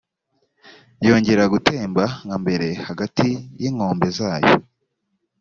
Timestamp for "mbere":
2.43-2.67